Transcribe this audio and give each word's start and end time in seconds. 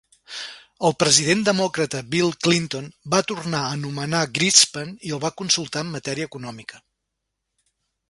El 0.87 0.95
president 1.03 1.43
demòcrata, 1.49 2.01
Bill 2.15 2.33
Clinton, 2.47 2.89
va 3.15 3.21
tornar 3.33 3.61
a 3.67 3.77
nomenar 3.85 4.25
Greenspan 4.39 4.93
i 5.11 5.15
el 5.19 5.25
va 5.29 5.35
consultar 5.45 5.89
en 5.89 5.97
matèria 6.01 6.33
econòmica. 6.35 6.87